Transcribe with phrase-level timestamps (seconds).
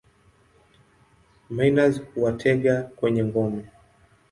[1.55, 3.63] Minus huwatega kwenye ngome.